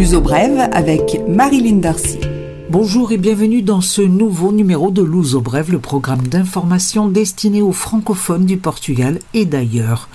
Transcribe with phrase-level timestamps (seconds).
[0.00, 2.18] L'uso brève avec Marilyn Darcy.
[2.70, 7.72] Bonjour et bienvenue dans ce nouveau numéro de Luso Brève, le programme d'information destiné aux
[7.72, 10.08] francophones du Portugal et d'ailleurs.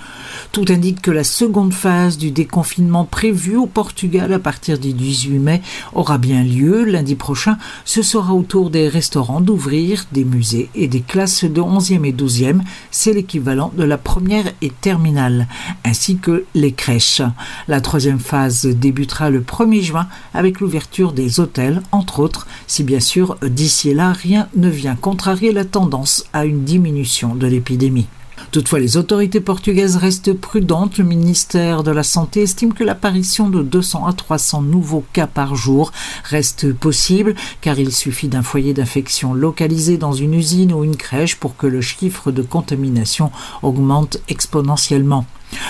[0.52, 5.38] Tout indique que la seconde phase du déconfinement prévu au Portugal à partir du 18
[5.38, 5.62] mai
[5.92, 7.58] aura bien lieu lundi prochain.
[7.84, 12.12] Ce sera au tour des restaurants d'ouvrir, des musées et des classes de 11e et
[12.12, 12.60] 12e.
[12.90, 15.46] C'est l'équivalent de la première et terminale,
[15.84, 17.22] ainsi que les crèches.
[17.68, 23.00] La troisième phase débutera le 1er juin avec l'ouverture des hôtels, entre autres, si bien
[23.00, 28.06] sûr d'ici là rien ne vient contrarier la tendance à une diminution de l'épidémie.
[28.50, 30.98] Toutefois, les autorités portugaises restent prudentes.
[30.98, 35.56] Le ministère de la Santé estime que l'apparition de 200 à 300 nouveaux cas par
[35.56, 35.92] jour
[36.24, 41.36] reste possible, car il suffit d'un foyer d'infection localisé dans une usine ou une crèche
[41.36, 43.30] pour que le chiffre de contamination
[43.62, 45.26] augmente exponentiellement.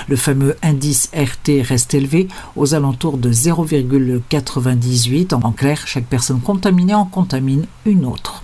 [0.08, 5.34] Le fameux indice RT reste élevé aux alentours de 0,98.
[5.34, 8.42] En clair, chaque personne contaminée en contamine une autre.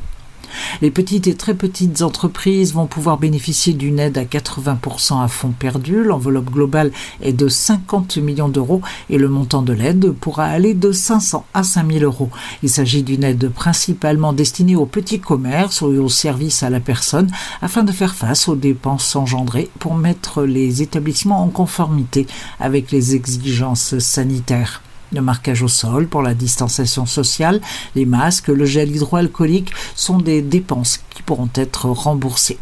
[0.80, 5.52] Les petites et très petites entreprises vont pouvoir bénéficier d'une aide à 80% à fonds
[5.52, 6.02] perdu.
[6.02, 10.92] L'enveloppe globale est de 50 millions d'euros et le montant de l'aide pourra aller de
[10.92, 12.30] 500 à 5000 euros.
[12.62, 17.30] Il s'agit d'une aide principalement destinée aux petits commerces ou aux services à la personne
[17.60, 22.26] afin de faire face aux dépenses engendrées pour mettre les établissements en conformité
[22.60, 24.82] avec les exigences sanitaires
[25.12, 27.60] le marquage au sol pour la distanciation sociale,
[27.94, 32.58] les masques, le gel hydroalcoolique sont des dépenses qui pourront être remboursées.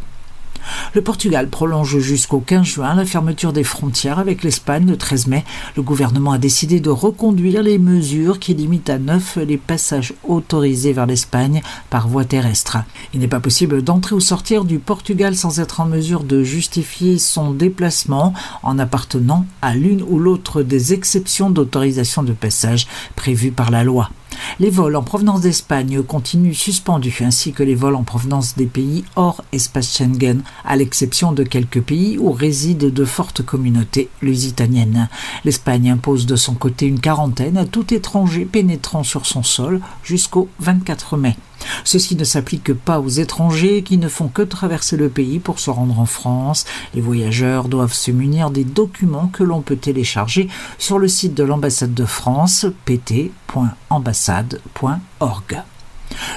[0.93, 5.45] Le Portugal prolonge jusqu'au 15 juin la fermeture des frontières avec l'Espagne le 13 mai.
[5.75, 10.93] Le gouvernement a décidé de reconduire les mesures qui limitent à neuf les passages autorisés
[10.93, 12.77] vers l'Espagne par voie terrestre.
[13.13, 17.17] Il n'est pas possible d'entrer ou sortir du Portugal sans être en mesure de justifier
[17.17, 23.71] son déplacement en appartenant à l'une ou l'autre des exceptions d'autorisation de passage prévues par
[23.71, 24.09] la loi.
[24.59, 29.03] Les vols en provenance d'Espagne continuent suspendus, ainsi que les vols en provenance des pays
[29.15, 35.09] hors espace Schengen, à l'exception de quelques pays où résident de fortes communautés lusitaniennes.
[35.45, 40.49] L'Espagne impose de son côté une quarantaine à tout étranger pénétrant sur son sol jusqu'au
[40.59, 41.35] 24 mai.
[41.83, 45.69] Ceci ne s'applique pas aux étrangers qui ne font que traverser le pays pour se
[45.69, 46.65] rendre en France.
[46.93, 51.43] Les voyageurs doivent se munir des documents que l'on peut télécharger sur le site de
[51.43, 55.61] l'ambassade de France pt.ambassade.org.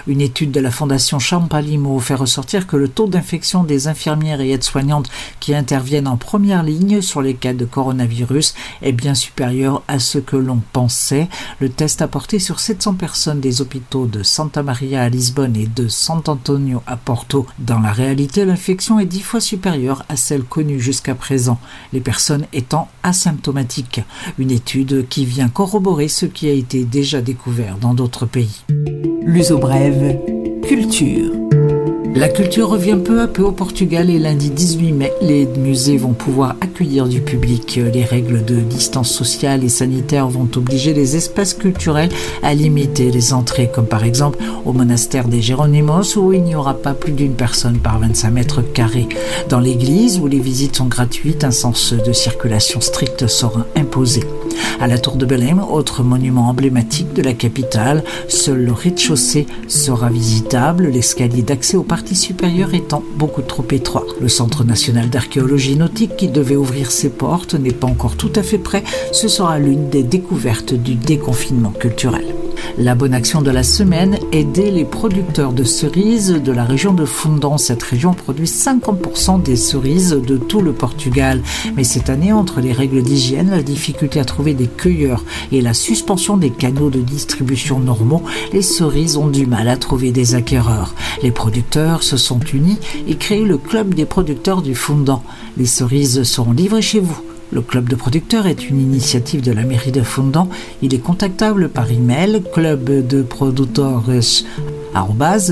[0.07, 4.51] Une étude de la Fondation Champalimo fait ressortir que le taux d'infection des infirmières et
[4.51, 9.99] aides-soignantes qui interviennent en première ligne sur les cas de coronavirus est bien supérieur à
[9.99, 11.29] ce que l'on pensait.
[11.61, 15.89] Le test apporté sur 700 personnes des hôpitaux de Santa Maria à Lisbonne et de
[15.89, 17.47] Sant'Antonio à Porto.
[17.59, 21.59] Dans la réalité, l'infection est dix fois supérieure à celle connue jusqu'à présent,
[21.93, 24.01] les personnes étant asymptomatiques.
[24.39, 28.63] Une étude qui vient corroborer ce qui a été déjà découvert dans d'autres pays.
[29.65, 30.21] Brève,
[30.69, 31.44] culture.
[32.17, 36.13] La culture revient peu à peu au Portugal et lundi 18 mai, les musées vont
[36.13, 37.81] pouvoir accueillir du public.
[37.93, 42.11] Les règles de distance sociale et sanitaire vont obliger les espaces culturels
[42.45, 46.75] à limiter les entrées, comme par exemple au monastère des Géronimos où il n'y aura
[46.75, 49.09] pas plus d'une personne par 25 mètres carrés.
[49.49, 54.21] Dans l'église où les visites sont gratuites, un sens de circulation strict sera imposé.
[54.81, 60.11] À la tour de Belém, autre monument emblématique de la capitale, seul le rez-de-chaussée sera
[60.11, 61.83] visitable, l'escalier d'accès au
[62.13, 64.05] supérieur étant beaucoup trop étroit.
[64.21, 68.43] Le Centre national d'archéologie nautique qui devait ouvrir ses portes n'est pas encore tout à
[68.43, 68.85] fait prêt.
[69.13, 72.27] Ce sera l'une des découvertes du déconfinement culturel.
[72.79, 77.05] La bonne action de la semaine, aider les producteurs de cerises de la région de
[77.05, 77.57] Fundão.
[77.59, 81.43] Cette région produit 50% des cerises de tout le Portugal.
[81.77, 85.75] Mais cette année, entre les règles d'hygiène, la difficulté à trouver des cueilleurs et la
[85.75, 88.23] suspension des canaux de distribution normaux,
[88.53, 90.95] les cerises ont du mal à trouver des acquéreurs.
[91.23, 92.79] Les producteurs se sont unis
[93.09, 95.23] et créé le club des producteurs du Fundão.
[95.57, 97.34] Les cerises seront livrées chez vous.
[97.55, 100.49] Le club de producteurs est une initiative de la mairie de Fondant.
[100.83, 103.25] Il est contactable par email club de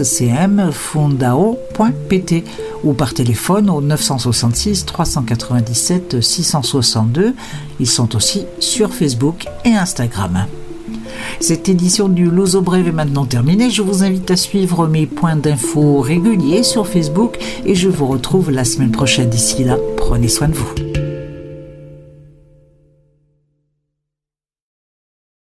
[0.03, 2.45] cmfundao.pt
[2.83, 7.37] ou par téléphone au 966 397 662.
[7.79, 10.47] Ils sont aussi sur Facebook et Instagram.
[11.39, 13.71] Cette édition du Luso Brève est maintenant terminée.
[13.71, 18.51] Je vous invite à suivre mes points d'infos réguliers sur Facebook et je vous retrouve
[18.51, 19.31] la semaine prochaine.
[19.31, 20.92] D'ici là, prenez soin de vous.